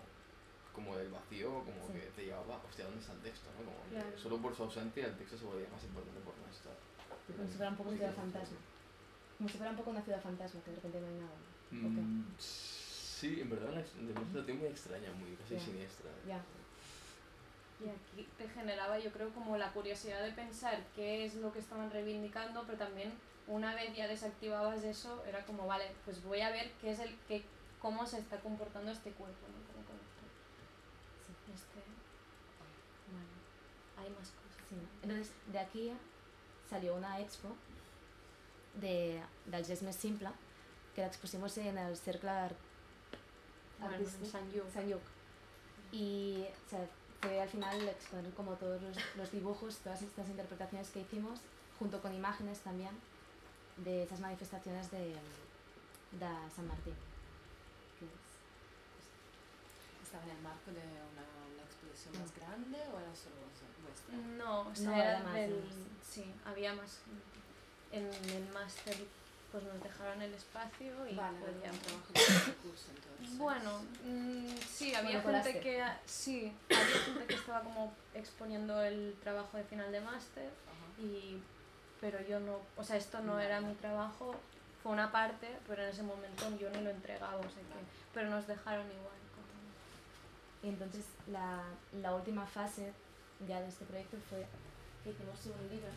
[0.73, 1.93] como el vacío, como Sí.
[1.93, 3.49] que te llevaba, hostia, ¿dónde está el texto?
[3.58, 3.65] ¿no?
[3.65, 6.73] Como que solo por su ausencia el texto se volvía más importante por no estar.
[7.27, 8.58] Como si fuera un poco una ciudad fantasma.
[9.38, 11.38] Como si fuera un poco una ciudad fantasma, que de repente no hay nada.
[11.71, 16.10] Mm, sí, en verdad de una sensación muy extraña, muy casi siniestra.
[16.27, 16.41] Ya.
[17.79, 21.60] Y aquí te generaba, yo creo, como la curiosidad de pensar qué es lo que
[21.60, 23.13] estaban reivindicando, pero también
[23.47, 27.15] una vez ya desactivabas eso, era como, vale, pues voy a ver qué es el,
[27.27, 27.43] qué,
[27.82, 29.73] cómo se está comportando este cuerpo, ¿no?
[29.73, 29.95] Como con
[31.25, 31.53] Sí.
[31.53, 31.79] este...
[33.12, 33.27] Bueno,
[34.10, 34.67] hay más cosas.
[34.69, 34.76] Sí.
[35.04, 35.91] Entonces, de aquí
[36.69, 37.56] salió una expo
[38.76, 40.30] de, del gest més simple,
[40.93, 42.58] que la expusimos en el Cercle Art
[43.80, 44.69] Bueno, Artístic en Sant Lluc.
[44.74, 45.02] Sant Lluc.
[45.91, 46.86] Y o sea,
[47.22, 51.39] fue al final exponer como todos los, los dibujos, todas estas interpretaciones que hicimos,
[51.80, 52.91] junto con imágenes también
[53.78, 55.15] de esas manifestaciones de,
[56.19, 56.93] de San Martín.
[58.00, 58.30] que es-
[60.04, 63.68] ¿Estaba en el marco de una, una exposición más grande o era solo vuestra?
[64.38, 65.63] No, o sea, No, era más, del...
[66.08, 67.00] Sí, había más.
[67.91, 68.95] En el máster
[69.52, 71.80] pues nos dejaron el espacio y Vale, podíamos...
[72.13, 72.54] entonces.
[73.38, 79.15] Bueno, mm, sí, había Bueno, gente que sí, había gente que estaba como exponiendo el
[79.24, 80.50] trabajo de final de máster
[81.00, 81.39] y
[82.00, 84.34] pero yo no, o sea, esto no era mi trabajo,
[84.84, 87.80] fue una parte, pero en ese momento yo ni lo entregaba, o sea que,
[88.13, 89.19] pero nos dejaron igual.
[89.36, 91.63] como- Y entonces la,
[92.02, 92.93] la última fase
[93.47, 94.45] ya de este proyecto fue
[95.04, 95.89] que hicimos un libro.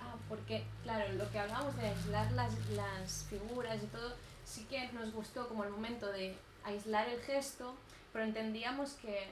[0.00, 4.88] Ah, porque, claro, lo que hablábamos de aislar las, las figuras y todo, sí que
[4.92, 7.74] nos gustó como el momento de aislar el gesto,
[8.12, 9.28] pero entendíamos que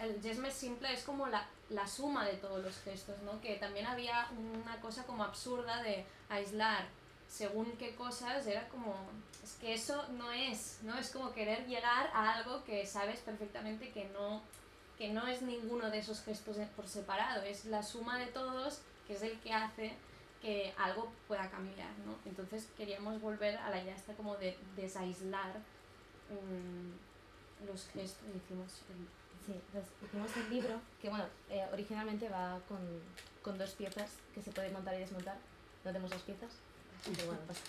[0.00, 3.40] el gest más simple es como la, la suma de todos los gestos, ¿no?
[3.40, 6.86] Que también había una cosa como absurda de aislar
[7.28, 8.94] según qué cosas, era como,
[9.42, 10.96] es que eso no es, ¿no?
[10.98, 14.40] Es como querer llegar a algo que sabes perfectamente que no,
[14.98, 19.14] que no es ninguno de esos gestos por separado, es la suma de todos que
[19.14, 19.92] es el que hace
[20.40, 22.14] que algo pueda cambiar, ¿no?
[22.26, 25.54] Entonces queríamos volver a la idea esta como de desaislar
[26.30, 29.08] mm, los gestos y hicimos el-
[29.46, 32.78] Sí, pues hicimos el libro que, bueno, eh, originalmente va con,
[33.42, 35.36] con dos piezas que se pueden montar y desmontar.
[35.84, 36.48] No tenemos dos piezas,
[37.14, 37.60] pero bueno, pasa.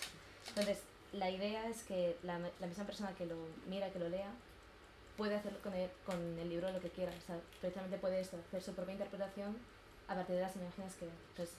[0.48, 0.78] Entonces,
[1.12, 3.36] la idea es que la, la misma persona que lo
[3.66, 4.30] mira, que lo lea,
[5.16, 7.12] puede hacer con el, con el libro lo que quiera.
[7.12, 9.56] O sea, precisamente puede esto, hacer su propia interpretación
[10.08, 11.06] a partir de las imágenes que.
[11.06, 11.56] Entonces,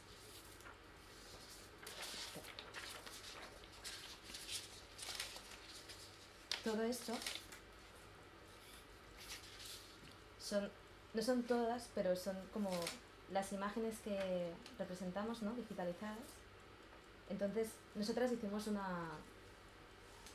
[6.63, 7.13] todo esto
[10.39, 10.69] son,
[11.13, 12.69] no son todas, pero son como
[13.31, 15.53] las imágenes que representamos, ¿no?
[15.53, 16.17] Digitalizadas.
[17.29, 19.11] Entonces, nosotras hicimos una,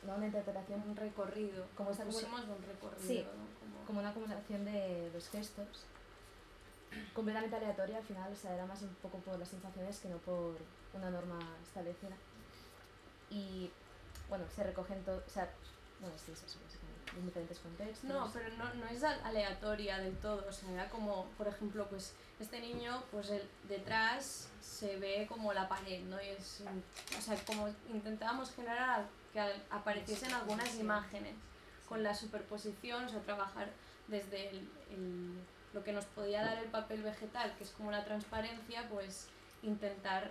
[0.05, 0.15] ¿no?
[0.15, 3.31] una interpretación un recorrido, Como esta acumula- pusimos un recorrido, Sí, ¿no?
[3.59, 5.85] Como- como una acumulación de los gestos,
[7.13, 10.17] completamente aleatoria al final, o sea, era más un poco por las sensaciones que no
[10.17, 10.55] por
[10.93, 12.15] una norma establecida.
[13.29, 13.71] Y
[14.29, 15.49] bueno, se recogen todo, o sea,
[15.99, 18.09] bueno, sí, es eso, básicamente, en diferentes contextos.
[18.09, 21.87] No, pero no, no es al- aleatoria del todo, o sea, era como, por ejemplo,
[21.89, 26.21] pues este niño, pues el, detrás se ve como la pared, ¿no?
[26.21, 26.63] Y es,
[27.17, 29.39] o sea, como intentábamos generar que
[29.71, 31.35] apareciesen algunas imágenes
[31.89, 33.69] con la superposición, o sea, trabajar
[34.07, 34.57] desde el,
[34.91, 35.39] el-
[35.73, 39.27] lo que nos podía dar el papel vegetal, que es como la transparencia, pues
[39.63, 40.29] intentar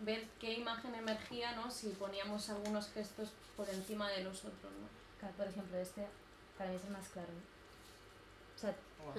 [0.00, 1.70] ver qué imagen emergía, ¿no?
[1.70, 4.88] Si poníamos algunos gestos por encima de los otros, ¿no?
[5.18, 6.06] Claro, Por ejemplo, este
[6.58, 7.32] para mí es el más claro.
[8.54, 9.14] O sea, Wow.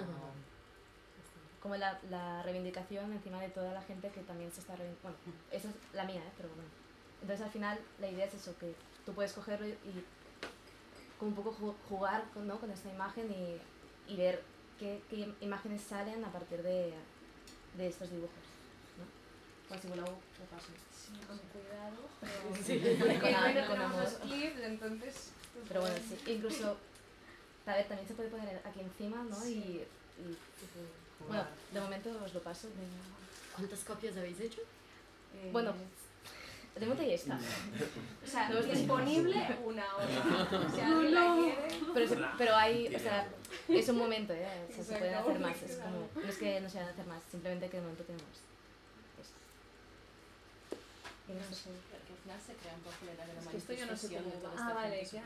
[1.62, 5.18] como la, la reivindicación encima de toda la gente que también se está reivindicando.
[5.26, 6.32] Bueno, esa es la mía, ¿eh?
[6.38, 6.70] pero bueno.
[7.22, 10.06] Entonces al final la idea es eso, que tú puedes cogerlo y, y
[11.20, 12.60] como un poco ju- jugar con, ¿no?
[12.60, 14.42] con esta imagen y, y ver
[14.80, 16.94] qué, qué imágenes salen a partir de,
[17.78, 18.36] de estos dibujos.
[18.98, 19.06] ¿no?
[19.70, 20.68] Pues si voleu, ho paso.
[21.06, 22.80] Sí, con cuidado, pero Sí,
[23.20, 24.08] con, con amor.
[24.64, 25.32] entonces...
[25.54, 26.78] pues, Pero bueno, sí, incluso,
[27.66, 29.48] a ver, también se puede poner aquí encima, ¿no?
[29.48, 30.38] Y, y-
[31.28, 32.68] bueno, de momento os lo paso.
[33.56, 34.62] ¿Cuántas copias habéis hecho?
[35.36, 35.74] eh, Bueno,
[36.76, 37.40] de momento ya está.
[38.24, 40.70] o sea, disponible una hora.
[40.74, 41.68] Si alguien la quiere...
[41.94, 43.28] Pero, pero hay, o sea,
[43.68, 44.48] es un momento, ¿eh?
[44.70, 45.62] O sea, se pueden hacer más.
[45.62, 48.04] Es como, no es que no se van a hacer más, simplemente que de momento
[48.04, 48.44] tenemos esto.
[51.30, 51.70] Y no No sé.
[51.92, 53.96] Porque al final se crea un poco la de la Es que esto yo no
[53.98, 54.50] sé cómo todo va.
[54.50, 55.18] este Ah, vale, eso.
[55.18, 55.24] ¿no?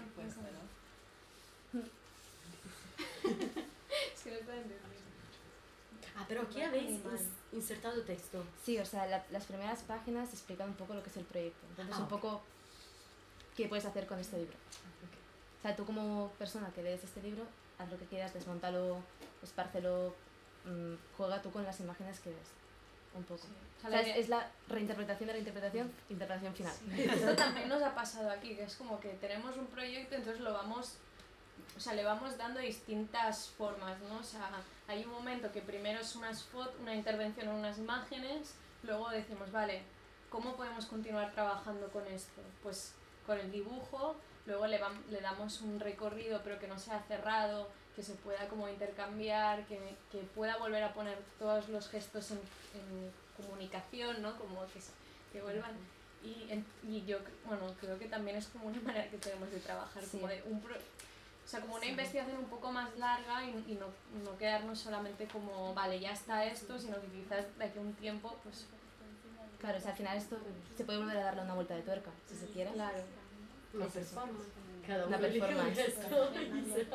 [4.14, 4.88] Es que no está entendiendo.
[6.18, 7.00] Ah, pero aquí habéis
[7.52, 8.44] insertado texto.
[8.64, 11.66] Sí, o sea, la- las primeras páginas explican un poco lo que es el proyecto.
[11.70, 12.42] Entonces, Ah, un poco
[13.56, 14.56] qué puedes hacer con este libro.
[15.60, 17.44] O sea, tú como persona que lees este libro,
[17.78, 18.98] haz lo que quieras, desmontalo,
[19.44, 20.16] espárcelo,
[20.66, 22.48] mm, juega tú con las imágenes que ves.
[23.16, 23.42] Un poco.
[23.42, 23.48] Sí.
[23.48, 26.74] O O sea, sea, la es, idea- es la reinterpretación de la interpretación, interpretación final.
[26.96, 27.02] Sí.
[27.04, 30.54] Esto también nos ha pasado aquí, que es como que tenemos un proyecto, entonces lo
[30.54, 30.98] vamos,
[31.76, 34.18] o sea, le vamos dando distintas formas, ¿no?
[34.20, 34.50] O sea,
[34.88, 39.52] hay un momento que primero es unas fotos, una intervención en unas imágenes, luego decimos,
[39.52, 39.82] vale,
[40.30, 42.42] ¿cómo podemos continuar trabajando con esto?
[42.64, 42.94] Pues
[43.26, 44.16] con el dibujo,
[44.46, 48.48] luego le, vam- le damos un recorrido pero que no sea cerrado, que se pueda
[48.48, 49.80] como intercambiar, que,
[50.12, 54.38] que pueda volver a poner todos los gestos en, en comunicación, ¿no?
[54.38, 54.80] Como que,
[55.34, 55.72] que vuelvan.
[56.24, 59.60] Y, en- y yo, bueno, creo que también es como una manera que tenemos de
[59.60, 60.18] trabajar, Sí.
[60.18, 60.76] como de un pro-
[61.48, 61.90] o sea, como una Sí.
[61.92, 63.86] investigación un poco más larga y, y no,
[64.22, 67.94] no quedarnos solamente como, vale, ya está esto, sino que quizás de aquí a un
[67.94, 68.66] tiempo, pues,
[69.60, 70.38] Claro, o sea, al final esto
[70.76, 72.72] se puede volver a darle una vuelta de tuerca, si se quiere.
[72.74, 72.98] claro.
[73.74, 74.46] Una performance.
[74.86, 75.78] Cada Una performance.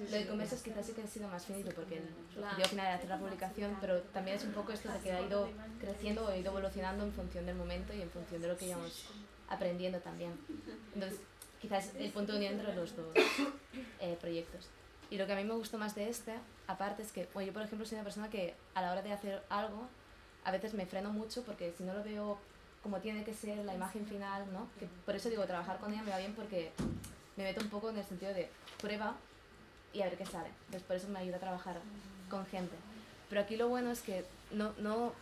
[0.00, 0.28] Lo de sí.
[0.28, 2.46] conversos quizás sí que ha sido más finito porque el Claro.
[2.56, 5.20] objetivo final era hacer la publicación, pero también es un poco esto de que ha
[5.20, 5.48] ido
[5.80, 8.66] creciendo o ha ido evolucionando en función del momento y en función de lo que
[8.68, 9.06] íbamos
[9.48, 10.38] aprendiendo también.
[10.94, 11.20] Entonces,
[11.60, 13.08] quizás el punto de unión entre los dos
[14.00, 14.68] eh, proyectos.
[15.10, 16.34] Y lo que a mí me gustó más de este,
[16.66, 19.12] aparte, es que, bueno, yo por ejemplo soy una persona que a la hora de
[19.12, 19.88] hacer algo,
[20.44, 22.38] a veces me freno mucho porque si no lo veo
[22.82, 24.68] como tiene que ser la imagen final, ¿no?
[24.78, 26.72] Que por eso digo, trabajar con ella me va bien porque
[27.36, 28.48] me meto un poco en el sentido de
[28.80, 29.16] prueba
[29.92, 30.48] y a ver qué sale.
[30.66, 31.76] Entonces por eso me ayuda a trabajar
[32.30, 32.74] con gente.
[33.28, 35.12] Pero aquí lo bueno es que no, no,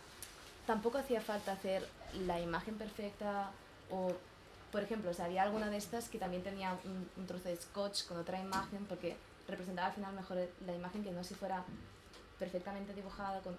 [0.65, 1.85] tampoco hacía falta hacer
[2.25, 3.51] la imagen perfecta
[3.91, 4.13] o,
[4.71, 7.55] por ejemplo, o sea, había alguna de estas que también tenía un, un trozo de
[7.55, 11.63] scotch con otra imagen porque representaba al final mejor la imagen que no si fuera
[12.37, 13.57] perfectamente dibujada con...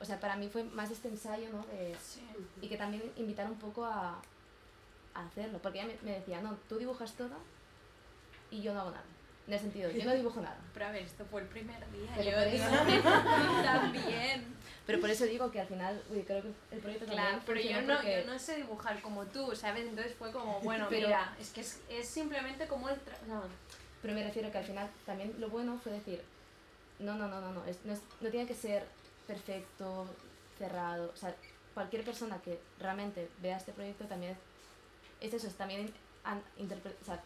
[0.00, 1.64] O sea, para mí fue más este ensayo, ¿no?
[1.66, 2.22] De, Sí.
[2.60, 4.20] y que también invitar un poco a,
[5.14, 7.36] a hacerlo, porque ella me, me decía, no, tú dibujas todo
[8.50, 9.04] y yo no hago nada.
[9.48, 10.58] En el sentido, yo no dibujo nada.
[10.74, 12.12] Pero a ver, esto fue el primer día.
[12.16, 13.02] Pero yo digo, eso-
[13.64, 14.44] también.
[14.86, 17.80] Pero por eso digo que al final, uy, creo que el proyecto Claro, pero yo
[17.82, 19.86] no, porque- yo no sé dibujar como tú, ¿sabes?
[19.86, 22.96] Entonces fue como, bueno, Pero- mira, es que es, es simplemente como el...
[22.96, 23.42] tra- no,
[24.02, 26.22] Pero me refiero que al final también lo bueno fue decir,
[26.98, 28.84] no, no, no, no, no, es- no, es- no tiene que ser
[29.26, 30.06] perfecto,
[30.58, 31.10] cerrado.
[31.12, 31.34] O sea,
[31.74, 34.32] cualquier persona que realmente vea este proyecto también
[35.20, 35.92] es, es eso, es también
[36.24, 37.22] an- interpre- o sea,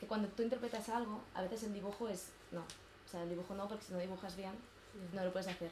[0.00, 2.60] que cuando tú interpretas algo, a veces el dibujo es no.
[2.60, 4.52] O sea, el dibujo no, porque si no dibujas bien,
[5.12, 5.70] no lo puedes hacer.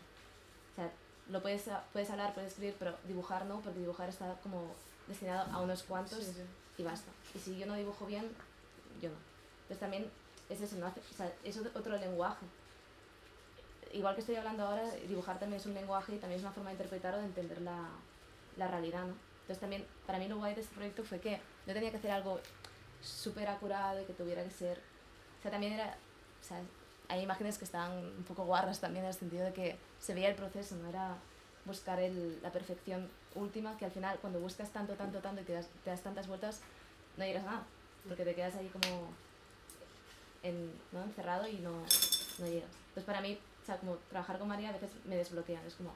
[0.73, 0.91] O sea,
[1.31, 4.75] lo puedes, puedes hablar, puedes escribir, pero dibujar no, porque dibujar está como
[5.09, 6.43] destinado a unos cuantos Sí, sí.
[6.79, 7.11] y basta.
[7.35, 8.25] Y si yo no dibujo bien,
[9.01, 9.17] yo no.
[9.63, 10.11] Entonces también
[10.49, 10.87] es eso, ¿no?
[10.87, 12.47] O sea, es otro- lenguaje.
[13.93, 16.71] Igual que estoy hablando ahora, dibujar también es un lenguaje y también es una forma
[16.71, 17.89] de interpretar o de entender la,
[18.57, 19.15] la realidad, ¿no?
[19.43, 22.11] Entonces también, para mí lo guay de este proyecto fue que no tenía que hacer
[22.11, 22.41] algo
[23.05, 24.81] súper acurado y que tuviera que ser...
[25.39, 25.97] O sea, también era...
[26.41, 26.61] O sea,
[27.09, 30.29] hay imágenes que estaban un poco guarras también en el sentido de que se veía
[30.29, 31.17] el proceso, no era
[31.65, 35.53] buscar el, la perfección última, que al final cuando buscas tanto, tanto, tanto y te
[35.53, 36.61] das, te das tantas vueltas,
[37.17, 37.63] no llegas a nada,
[38.07, 39.09] porque te quedas ahí como
[40.43, 41.03] en, ¿no?
[41.03, 41.73] encerrado y no,
[42.39, 42.71] no llegas.
[42.89, 45.93] Entonces para mí, o sea, como trabajar con María a veces me desbloquea, es como,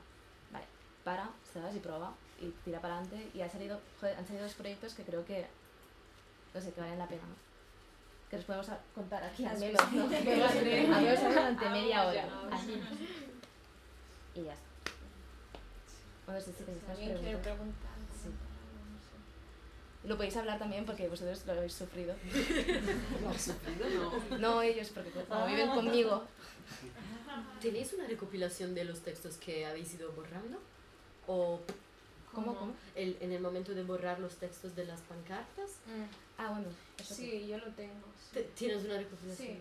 [0.53, 0.67] vale,
[1.05, 4.55] para, sabes, y prueba, y tira para adelante, y ha salido, joder, han salido dos
[4.55, 5.47] proyectos que creo que,
[6.59, 7.37] no sé, que valen la pena, ¿no?
[8.29, 10.09] Que los podemos contar aquí al menos, ¿no?
[10.09, 12.83] durante media Vamos hora, así.
[14.35, 14.65] Y ya está.
[16.27, 17.43] Bueno, sí, sí, más ¿Alguien quiere preguntas.
[17.43, 17.91] preguntar?
[18.23, 18.29] Sí.
[20.09, 22.15] Lo podéis hablar también porque vosotros lo habéis sufrido.
[23.23, 24.39] No, sufrido no.
[24.39, 26.25] No ellos, porque como viven conmigo.
[27.61, 30.59] ¿Tenéis una recopilación de los textos que habéis ido borrando?
[31.29, 31.61] ¿O
[32.35, 32.73] ¿Cómo, cómo?
[32.95, 35.71] el- en el momento de borrar los textos de las pancartas?
[35.87, 36.05] Mm,
[36.41, 36.69] Ah, bueno.
[36.99, 38.07] eso Sí, yo lo tengo.
[38.33, 38.49] te- Sí.
[38.55, 39.49] ¿Tienes una recopilación?
[39.49, 39.59] Sí.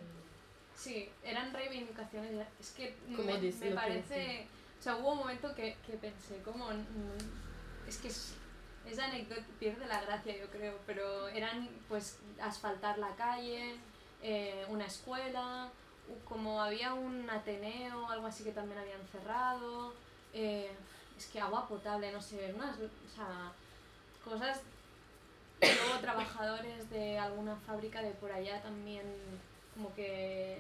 [0.76, 2.46] Sí, eran reivindicaciones.
[2.60, 4.48] Es que me, dice me parece.
[4.80, 6.68] O sea, hubo un momento que, que pensé, como.
[6.70, 8.34] mm, Es que es-
[8.86, 13.76] esa anécdota pierde la gracia, yo creo, pero eran pues asfaltar la calle,
[14.22, 15.70] eh, una escuela,
[16.28, 19.94] como había un ateneo o algo así que también habían cerrado,
[20.34, 20.70] eh,
[21.18, 23.52] es que agua potable, no sé, unas, o sea,
[24.24, 24.60] cosas.
[25.60, 29.04] Luego trabajadores de alguna fábrica de por allá también
[29.74, 30.60] como que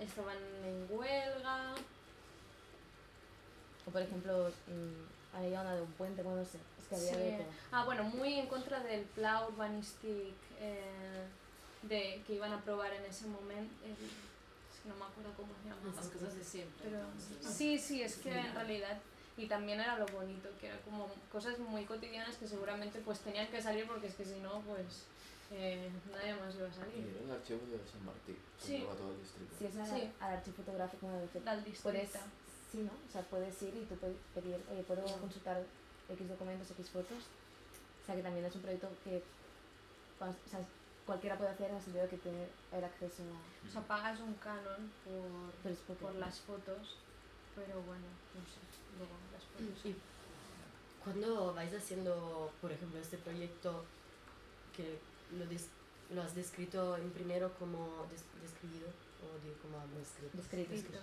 [0.00, 1.74] estaban en huelga.
[3.86, 7.10] O por ejemplo, mm, había una de un puente, bueno, no sé, es que había
[7.14, 7.16] Sí.
[7.16, 7.52] de todo.
[7.72, 11.24] Ah, bueno, muy en contra del Pla Urbanistic eh,
[11.82, 13.74] de, que iban a probar en ese momento.
[13.84, 15.96] el- es que no me acuerdo cómo se llama.
[15.96, 16.88] Las cosas de siempre.
[16.90, 17.04] Pero
[17.52, 18.98] sí, sí, es que en realidad
[19.36, 23.48] y también era lo bonito, que era como cosas muy cotidianas que seguramente pues tenían
[23.48, 25.04] que salir porque es que si no, pues
[25.50, 27.06] eh, nadie más iba a Y salir.
[27.16, 28.78] era el archivo de San Martín, Sí.
[28.80, 29.54] que todo el distrito.
[29.58, 30.12] Si es al, Sí.
[30.20, 32.18] al archivo fotográfico, Del puedes, distrito.
[32.70, 32.90] sí, ¿no?
[32.92, 35.62] O sea, puedes ir y tú puedes pedir, oye, puedo consultar
[36.10, 37.24] X documentos, X fotos.
[38.02, 39.22] O sea, que también es un proyecto que
[40.20, 40.60] o sea,
[41.06, 43.68] cualquiera puede hacer en el sentido de que tiene el acceso a...
[43.68, 46.96] O sea, pagas un canon por, por las fotos,
[47.54, 48.60] pero bueno, no sé,
[48.98, 49.86] luego las fotos.
[49.86, 49.94] Y
[51.04, 53.84] cuando vais haciendo, por ejemplo, este proyecto
[54.76, 54.98] que
[55.38, 55.68] lo, des-
[56.14, 60.36] lo has descrito en primero como des- describido, o digo como descrito.
[60.36, 60.74] Descrito.
[60.74, 60.98] Escrito.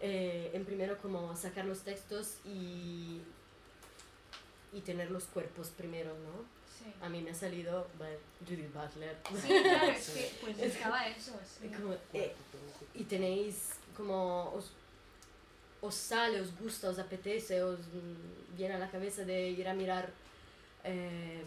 [0.00, 3.20] Eh, en primero como sacar los textos y,
[4.72, 6.44] y tener los cuerpos primero, ¿no?
[6.78, 6.92] Sí.
[7.00, 9.16] A mí me ha salido bueno, Judith Butler.
[9.40, 11.68] Sí, claro, es que pues estaba eso, sí.
[11.68, 12.34] Como, eh,
[12.94, 14.72] y tenéis como os,
[15.86, 19.74] os sale, os gusta, os apetece, os mm, viene a la cabeza de ir a
[19.74, 20.06] mirar
[20.84, 21.42] eh,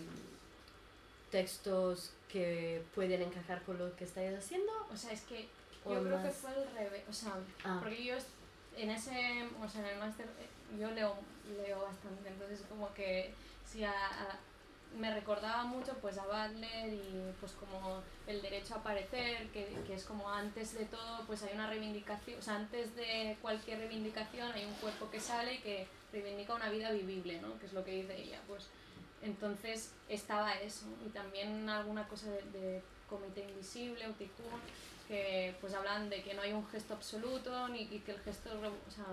[1.32, 4.72] textos que pueden encajar con lo que estáis haciendo.
[4.94, 5.48] O sea, es que
[5.86, 7.80] yo creo que fue al revés, o sea, Ah.
[7.82, 8.16] porque yo
[8.76, 11.16] en ese, o sea, en el máster eh, yo leo,
[11.64, 13.34] leo bastante, entonces como que
[13.66, 14.40] si a, a-
[14.98, 19.94] me recordaba mucho pues a Butler y pues como el derecho a aparecer, que, que
[19.94, 24.52] es como antes de todo pues hay una reivindicación, o sea, antes de cualquier reivindicación
[24.52, 27.60] hay un cuerpo que sale que reivindica una vida vivible, ¿no?
[27.60, 28.68] Que es lo que dice ella, pues
[29.22, 34.60] entonces estaba eso y también alguna cosa de, comité invisible o ticún
[35.08, 38.50] que pues hablan de que no hay un gesto absoluto ni y que el gesto
[38.50, 39.06] o sea,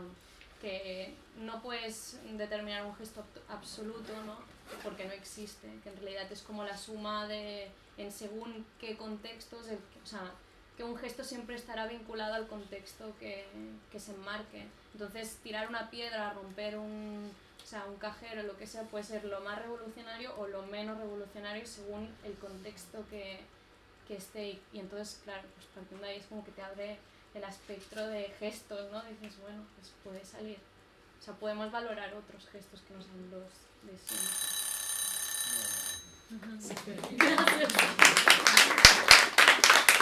[0.60, 4.36] que no puedes determinar un gesto absoluto ¿no?
[4.82, 9.68] porque no existe que en realidad es como la suma de en según qué contextos
[9.68, 10.32] el- o sea
[10.76, 13.46] que un gesto siempre estará vinculado al contexto que,
[13.92, 17.30] que se enmarque entonces tirar una piedra romper un
[17.62, 20.98] o sea, un cajero, lo que sea, puede ser lo más revolucionario o lo menos
[20.98, 23.40] revolucionario según el contexto que,
[24.06, 24.60] que esté.
[24.74, 26.98] Y entonces, claro, pues partiendo de ahí es como que te abre
[27.34, 29.02] el aspecto de gestos, ¿no?
[29.02, 30.58] Dices, bueno, pues puede salir.
[31.20, 34.54] O sea, podemos valorar otros gestos que no sean los de siempre.
[37.16, 37.72] Gracias.